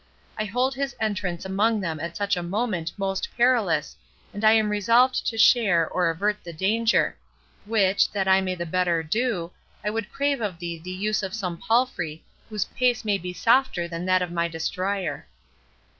I 0.35 0.45
hold 0.45 0.73
his 0.73 0.95
entrance 0.99 1.45
among 1.45 1.79
them 1.81 1.99
at 1.99 2.17
such 2.17 2.35
a 2.35 2.41
moment 2.41 2.91
most 2.97 3.29
perilous, 3.37 3.95
and 4.33 4.43
I 4.43 4.53
am 4.53 4.69
resolved 4.71 5.27
to 5.27 5.37
share 5.37 5.87
or 5.87 6.09
avert 6.09 6.43
the 6.43 6.51
danger; 6.53 7.15
which, 7.65 8.11
that 8.11 8.27
I 8.27 8.41
may 8.41 8.55
the 8.55 8.65
better 8.65 9.03
do, 9.03 9.51
I 9.85 9.91
would 9.91 10.11
crave 10.11 10.41
of 10.41 10.57
thee 10.57 10.79
the 10.83 10.89
use 10.89 11.21
of 11.21 11.35
some 11.35 11.55
palfrey 11.59 12.23
whose 12.49 12.65
pace 12.65 13.05
may 13.05 13.19
be 13.19 13.31
softer 13.31 13.87
than 13.87 14.05
that 14.07 14.23
of 14.23 14.31
my 14.31 14.47
'destrier'." 14.47 15.27